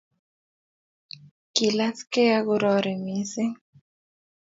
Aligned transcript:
kilaskei 1.53 2.31
akorari 2.39 2.91
missing 3.03 3.53